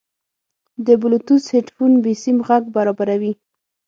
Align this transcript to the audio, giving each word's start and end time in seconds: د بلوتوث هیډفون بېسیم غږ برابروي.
د 0.85 0.87
بلوتوث 1.01 1.43
هیډفون 1.53 1.91
بېسیم 2.03 2.37
غږ 2.47 2.63
برابروي. 2.75 3.33